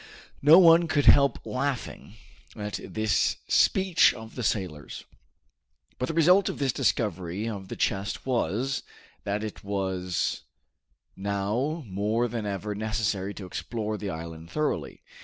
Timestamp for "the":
4.33-4.41, 6.07-6.15, 7.67-7.75, 13.95-14.09